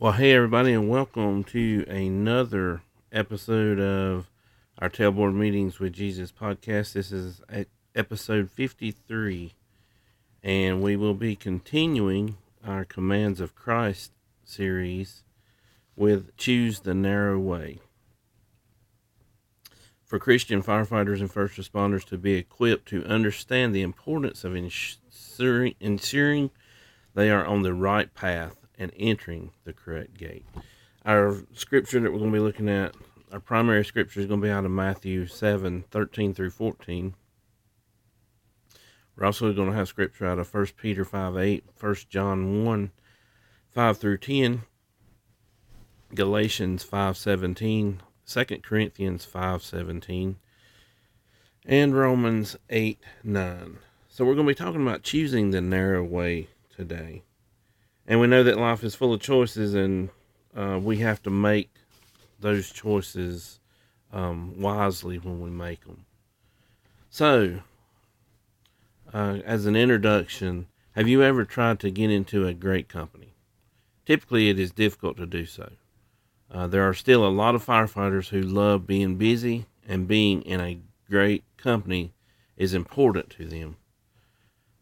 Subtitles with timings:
[0.00, 4.30] Well, hey, everybody, and welcome to another episode of
[4.78, 6.92] our Tailboard Meetings with Jesus podcast.
[6.92, 7.40] This is
[7.96, 9.54] episode 53,
[10.44, 14.12] and we will be continuing our Commands of Christ
[14.44, 15.24] series
[15.96, 17.80] with Choose the Narrow Way.
[20.04, 25.74] For Christian firefighters and first responders to be equipped to understand the importance of ensuring,
[25.80, 26.52] ensuring
[27.14, 30.46] they are on the right path and entering the correct gate.
[31.04, 32.94] Our scripture that we're going to be looking at,
[33.32, 37.14] our primary scripture is going to be out of Matthew 7 13 through 14.
[39.16, 42.90] We're also going to have scripture out of 1 Peter 5 8, 1 John 1
[43.70, 44.62] 5 through 10,
[46.14, 50.36] Galatians 5 17, 2 Corinthians 5 17,
[51.66, 53.78] and Romans 8 9.
[54.08, 57.24] So we're going to be talking about choosing the narrow way today
[58.08, 60.08] and we know that life is full of choices, and
[60.56, 61.70] uh, we have to make
[62.40, 63.60] those choices
[64.14, 66.06] um, wisely when we make them.
[67.10, 67.60] So,
[69.12, 73.34] uh, as an introduction, have you ever tried to get into a great company?
[74.06, 75.72] Typically, it is difficult to do so.
[76.50, 80.60] Uh, there are still a lot of firefighters who love being busy, and being in
[80.60, 82.14] a great company
[82.56, 83.76] is important to them.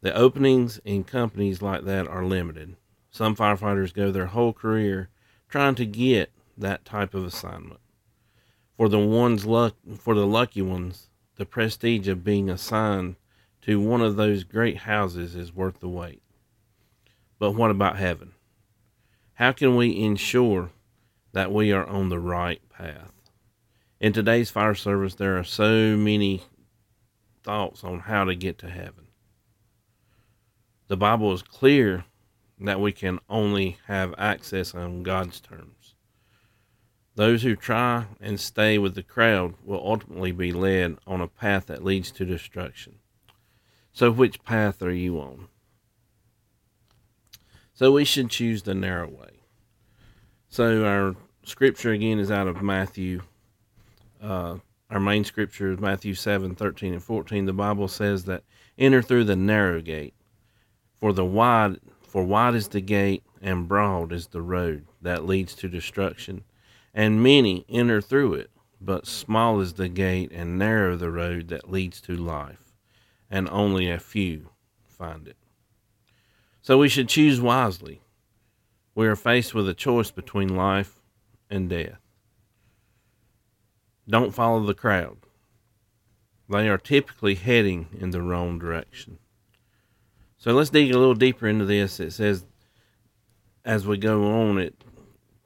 [0.00, 2.76] The openings in companies like that are limited.
[3.16, 5.08] Some firefighters go their whole career
[5.48, 7.80] trying to get that type of assignment.
[8.76, 13.16] For the ones luck for the lucky ones, the prestige of being assigned
[13.62, 16.20] to one of those great houses is worth the wait.
[17.38, 18.32] But what about heaven?
[19.32, 20.72] How can we ensure
[21.32, 23.14] that we are on the right path?
[23.98, 26.42] In today's fire service, there are so many
[27.42, 29.06] thoughts on how to get to heaven.
[30.88, 32.04] The Bible is clear
[32.60, 35.94] that we can only have access on God's terms.
[37.14, 41.66] Those who try and stay with the crowd will ultimately be led on a path
[41.66, 42.96] that leads to destruction.
[43.92, 45.48] So, which path are you on?
[47.72, 49.40] So, we should choose the narrow way.
[50.50, 53.22] So, our scripture again is out of Matthew.
[54.22, 54.56] Uh,
[54.90, 57.46] our main scripture is Matthew 7 13 and 14.
[57.46, 58.44] The Bible says that
[58.78, 60.14] enter through the narrow gate,
[60.94, 65.54] for the wide for wide is the gate, and broad is the road that leads
[65.56, 66.44] to destruction,
[66.94, 68.50] and many enter through it.
[68.80, 72.72] But small is the gate, and narrow the road that leads to life,
[73.30, 74.50] and only a few
[74.84, 75.36] find it.
[76.62, 78.00] So we should choose wisely.
[78.94, 81.02] We are faced with a choice between life
[81.50, 82.00] and death.
[84.08, 85.18] Don't follow the crowd.
[86.48, 89.18] They are typically heading in the wrong direction.
[90.38, 91.98] So let's dig a little deeper into this.
[91.98, 92.44] It says,
[93.64, 94.74] as we go on, it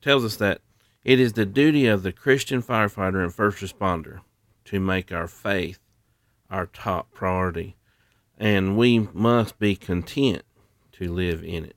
[0.00, 0.60] tells us that
[1.04, 4.20] it is the duty of the Christian firefighter and first responder
[4.66, 5.78] to make our faith
[6.50, 7.76] our top priority,
[8.38, 10.42] and we must be content
[10.92, 11.76] to live in it.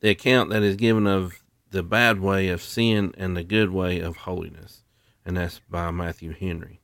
[0.00, 4.00] The account that is given of the bad way of sin and the good way
[4.00, 4.82] of holiness,
[5.24, 6.80] and that's by Matthew Henry.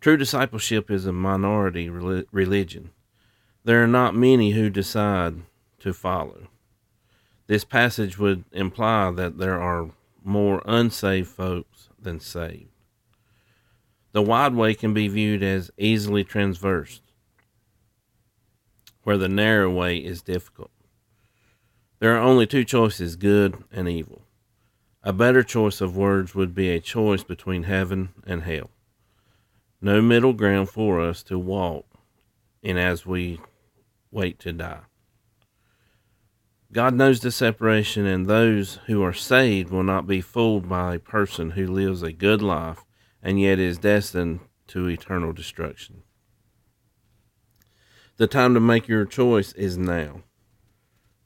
[0.00, 2.90] True discipleship is a minority religion
[3.64, 5.42] there are not many who decide
[5.80, 6.48] to follow.
[7.46, 9.90] This passage would imply that there are
[10.22, 12.68] more unsaved folks than saved.
[14.12, 17.02] The wide way can be viewed as easily traversed,
[19.02, 20.70] where the narrow way is difficult.
[21.98, 24.22] There are only two choices good and evil.
[25.02, 28.70] A better choice of words would be a choice between heaven and hell.
[29.80, 31.86] No middle ground for us to walk
[32.62, 33.40] in as we
[34.14, 34.80] wait to die.
[36.72, 40.98] God knows the separation, and those who are saved will not be fooled by a
[40.98, 42.84] person who lives a good life
[43.22, 46.02] and yet is destined to eternal destruction.
[48.16, 50.22] The time to make your choice is now.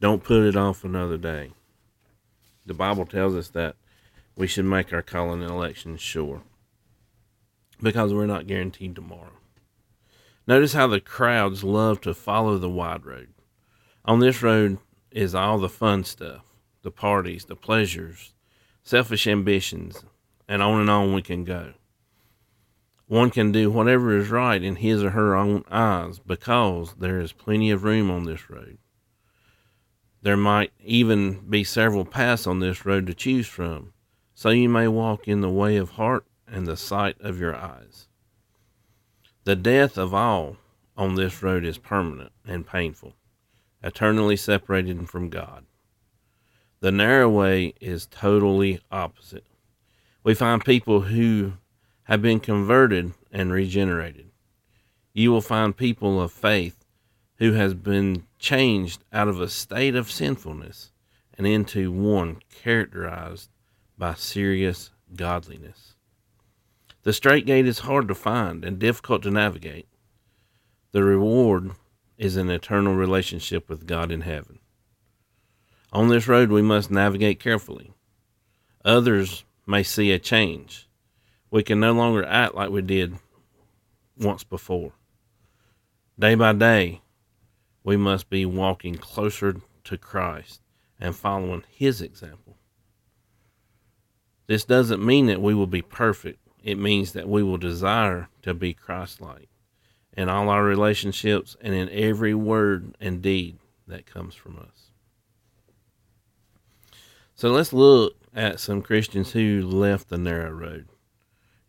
[0.00, 1.52] Don't put it off another day.
[2.64, 3.76] The Bible tells us that
[4.36, 6.42] we should make our calling and election sure
[7.82, 9.32] because we're not guaranteed tomorrow.
[10.48, 13.34] Notice how the crowds love to follow the wide road.
[14.06, 14.78] On this road
[15.10, 16.46] is all the fun stuff,
[16.80, 18.32] the parties, the pleasures,
[18.82, 20.06] selfish ambitions,
[20.48, 21.74] and on and on we can go.
[23.08, 27.32] One can do whatever is right in his or her own eyes because there is
[27.32, 28.78] plenty of room on this road.
[30.22, 33.92] There might even be several paths on this road to choose from,
[34.32, 38.08] so you may walk in the way of heart and the sight of your eyes.
[39.48, 40.58] The death of all
[40.94, 43.14] on this road is permanent and painful,
[43.82, 45.64] eternally separated from God.
[46.80, 49.46] The narrow way is totally opposite.
[50.22, 51.54] We find people who
[52.02, 54.28] have been converted and regenerated.
[55.14, 56.84] You will find people of faith
[57.36, 60.92] who has been changed out of a state of sinfulness
[61.38, 63.48] and into one characterized
[63.96, 65.94] by serious godliness.
[67.08, 69.88] The straight gate is hard to find and difficult to navigate.
[70.92, 71.70] The reward
[72.18, 74.58] is an eternal relationship with God in heaven.
[75.90, 77.94] On this road, we must navigate carefully.
[78.84, 80.86] Others may see a change.
[81.50, 83.14] We can no longer act like we did
[84.18, 84.92] once before.
[86.18, 87.00] Day by day,
[87.82, 90.60] we must be walking closer to Christ
[91.00, 92.58] and following His example.
[94.46, 98.52] This doesn't mean that we will be perfect, it means that we will desire to
[98.52, 99.48] be Christ like
[100.14, 103.56] in all our relationships and in every word and deed
[103.86, 104.90] that comes from us.
[107.34, 110.88] So let's look at some Christians who left the narrow road.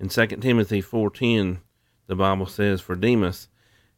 [0.02, 1.62] In 2 Timothy 4:10,
[2.08, 3.48] the Bible says, "For Demas,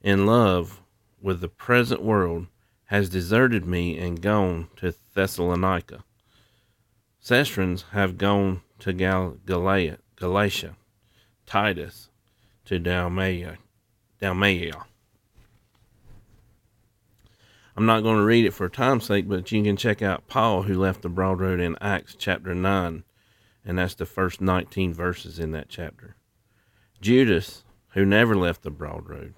[0.04, 0.84] in love
[1.20, 2.46] with the present world,
[2.86, 6.04] has deserted me and gone to Thessalonica.
[7.20, 9.98] Sosthenes have gone to Gal- Galatia,
[11.52, 12.08] Titus
[12.64, 13.58] to Dalmatia,
[14.22, 14.86] Dalmatia.
[17.76, 20.62] I'm not going to read it for time's sake, but you can check out Paul,
[20.62, 23.04] who left the broad road in Acts chapter 9,
[23.66, 26.16] and that's the first 19 verses in that chapter.
[27.02, 27.66] Judas,
[27.96, 29.34] who never left the broad road.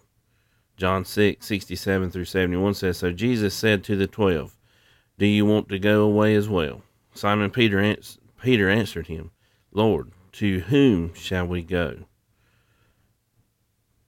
[0.78, 4.56] John 6, 67 through 71 says, So Jesus said to the twelve,
[5.18, 6.84] Do you want to go away as well?
[7.16, 9.32] Simon Peter, ans- Peter answered him,
[9.72, 12.06] Lord, to whom shall we go?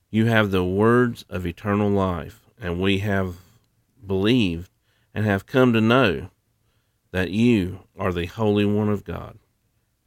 [0.10, 3.36] You have the words of eternal life, and we have
[4.06, 4.70] believed
[5.14, 6.30] and have come to know
[7.12, 9.40] that you are the Holy One of God.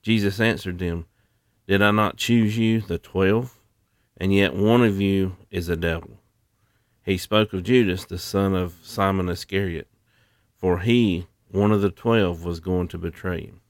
[0.03, 1.07] Jesus answered them,
[1.67, 3.59] Did I not choose you, the twelve?
[4.17, 6.19] And yet one of you is a devil.
[7.03, 9.89] He spoke of Judas, the son of Simon Iscariot,
[10.57, 13.61] for he, one of the twelve, was going to betray him.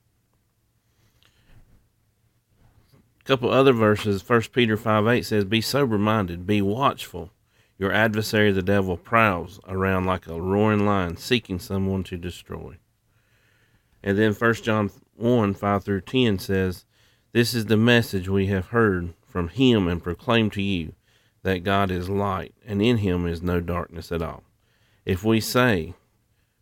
[3.17, 7.30] A couple other verses, 1 Peter 5 8 says, Be sober minded, be watchful.
[7.76, 12.78] Your adversary, the devil, prowls around like a roaring lion, seeking someone to destroy.
[14.02, 16.86] And then 1 John 1 5 through 10 says,
[17.32, 20.94] This is the message we have heard from him and proclaimed to you
[21.42, 24.42] that God is light, and in him is no darkness at all.
[25.04, 25.92] If we say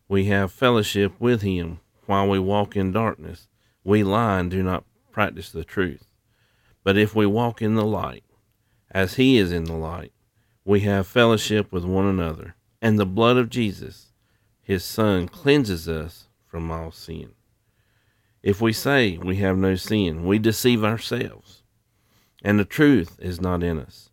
[0.09, 3.47] we have fellowship with him while we walk in darkness,
[3.85, 4.83] we lie and do not
[5.13, 6.06] practice the truth.
[6.87, 8.23] But if we walk in the light,
[8.89, 10.13] as he is in the light,
[10.63, 14.13] we have fellowship with one another, and the blood of Jesus,
[14.61, 17.33] his Son, cleanses us from all sin.
[18.41, 21.61] If we say we have no sin, we deceive ourselves,
[22.41, 24.09] and the truth is not in us.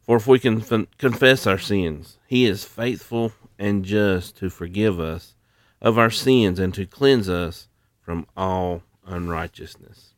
[0.00, 5.00] For if we can f- confess our sins, he is faithful and just to forgive
[5.00, 5.34] us
[5.80, 7.66] of our sins and to cleanse us
[8.00, 10.11] from all unrighteousness.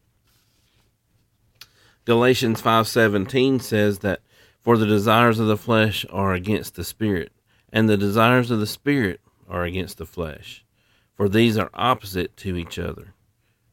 [2.07, 4.21] Galatians 5:17 says that
[4.61, 7.33] for the desires of the flesh are against the spirit,
[7.73, 10.65] and the desires of the spirit are against the flesh.
[11.15, 13.15] For these are opposite to each other,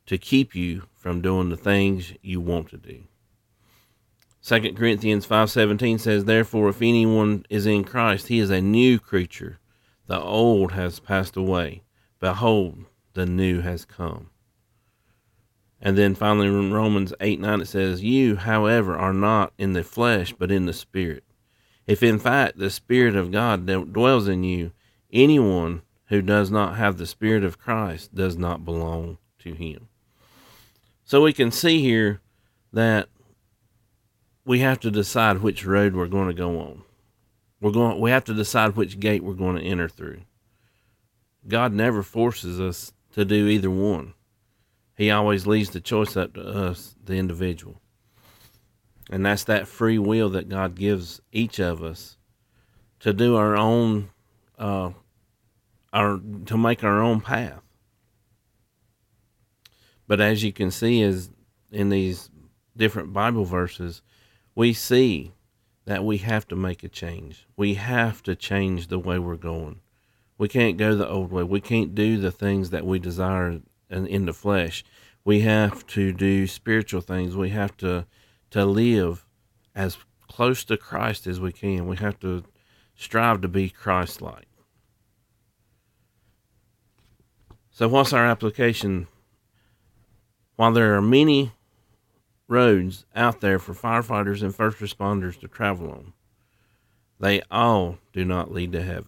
[0.06, 3.04] to keep you from doing the things you want to do.
[4.42, 9.60] 2 Corinthians 5:17 says, "Therefore if anyone is in Christ, he is a new creature.
[10.08, 11.84] The old has passed away;
[12.20, 14.31] behold, the new has come."
[15.82, 19.84] And then finally in Romans 8 9 it says, You, however, are not in the
[19.84, 21.24] flesh, but in the Spirit.
[21.88, 24.72] If in fact the Spirit of God dwells in you,
[25.12, 29.88] anyone who does not have the Spirit of Christ does not belong to him.
[31.04, 32.22] So we can see here
[32.72, 33.10] that
[34.46, 36.84] we have to decide which road we're going to go on.
[37.60, 40.22] We're going we have to decide which gate we're going to enter through.
[41.48, 44.14] God never forces us to do either one.
[45.02, 47.82] He always leaves the choice up to us, the individual.
[49.10, 52.18] And that's that free will that God gives each of us
[53.00, 54.12] to do our own,
[54.60, 54.92] uh,
[55.92, 57.64] our to make our own path.
[60.08, 61.32] But as you can see, is
[61.72, 62.30] in these
[62.78, 64.04] different Bible verses,
[64.54, 65.32] we see
[65.86, 67.48] that we have to make a change.
[67.58, 69.80] We have to change the way we're going.
[70.38, 71.42] We can't go the old way.
[71.42, 74.84] We can't do the things that we desire in, in the flesh.
[75.24, 77.36] We have to do spiritual things.
[77.36, 78.06] We have to
[78.52, 79.26] to live
[79.76, 81.88] as close to Christ as we can.
[81.88, 82.44] We have to
[82.96, 84.48] strive to be Christ-like.
[87.72, 89.08] So, what's our application?
[90.56, 91.54] While there are many
[92.48, 96.14] roads out there for firefighters and first responders to travel on,
[97.20, 99.08] they all do not lead to heaven.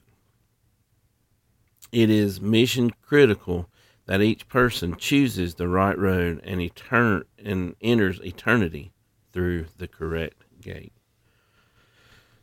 [1.91, 3.69] It is mission critical
[4.05, 8.91] that each person chooses the right road and, etern- and enters eternity
[9.31, 10.93] through the correct gate.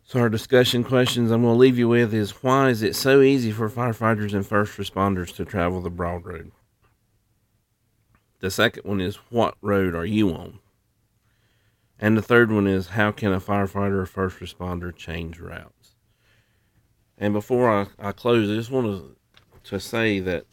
[0.05, 3.21] So, our discussion questions I'm going to leave you with is why is it so
[3.21, 6.51] easy for firefighters and first responders to travel the broad road?
[8.41, 10.59] The second one is what road are you on?
[12.01, 15.95] And the third one is how can a firefighter or first responder change routes?
[17.19, 19.17] And before I, I close, I just want to,
[19.65, 20.47] to say that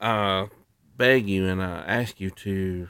[0.00, 0.48] I
[0.96, 2.88] beg you and I ask you to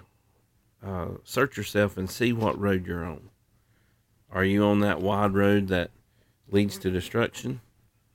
[0.84, 3.30] uh, search yourself and see what road you're on.
[4.30, 5.90] Are you on that wide road that
[6.48, 7.60] leads to destruction,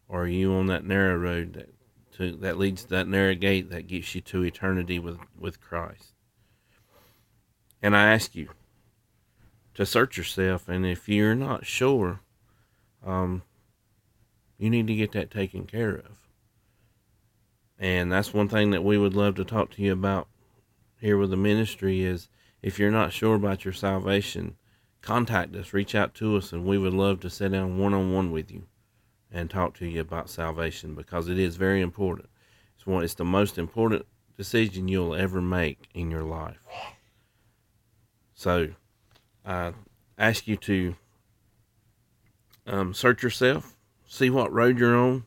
[0.08, 1.70] or are you on that narrow road that
[2.18, 6.14] to that leads to that narrow gate that gets you to eternity with with Christ?
[7.82, 8.50] And I ask you
[9.74, 12.22] to search yourself, and if you're not sure,
[13.06, 13.44] um,
[14.58, 16.25] you need to get that taken care of.
[17.78, 20.28] And that's one thing that we would love to talk to you about
[21.00, 22.30] here with the ministry is
[22.62, 24.56] if you're not sure about your salvation,
[25.02, 28.14] contact us, reach out to us, and we would love to sit down one on
[28.14, 28.64] one with you
[29.32, 32.30] and talk to you about salvation because it is very important.
[32.76, 34.06] It's one it's the most important
[34.38, 36.64] decision you'll ever make in your life.
[38.34, 38.70] So
[39.46, 39.74] I
[40.18, 40.96] ask you to
[42.68, 43.78] um, search yourself,
[44.08, 45.26] see what road you're on,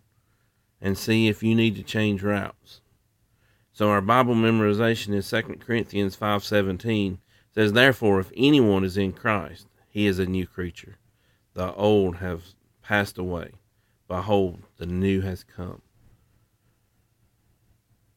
[0.81, 2.81] and see if you need to change routes.
[3.73, 7.19] So our Bible memorization is 2 Corinthians 5:17
[7.55, 10.99] says therefore if anyone is in Christ he is a new creature.
[11.55, 12.43] The old have
[12.83, 13.53] passed away.
[14.07, 15.83] Behold, the new has come.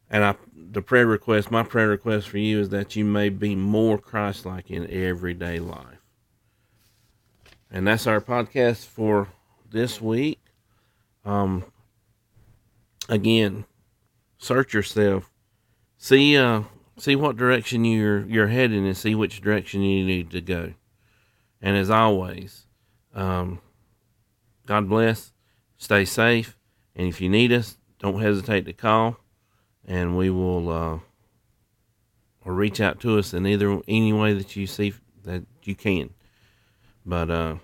[0.09, 3.55] And I, the prayer request, my prayer request for you is that you may be
[3.55, 6.01] more Christ like in everyday life.
[7.71, 9.29] And that's our podcast for
[9.69, 10.39] this week.
[11.23, 11.63] Um,
[13.09, 13.65] again,
[14.37, 15.31] search yourself,
[15.97, 16.63] see, uh,
[16.97, 20.73] see what direction you're you're heading, and see which direction you need to go.
[21.61, 22.65] And as always,
[23.13, 23.59] um,
[24.65, 25.31] God bless.
[25.77, 26.57] Stay safe.
[26.95, 29.17] And if you need us, don't hesitate to call,
[29.85, 30.99] and we will uh,
[32.43, 34.93] or reach out to us in either any way that you see
[35.23, 36.11] that you can.
[37.05, 37.55] But uh,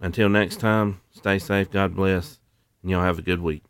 [0.00, 1.70] until next time, stay safe.
[1.70, 2.40] God bless,
[2.82, 3.62] and y'all have a good week.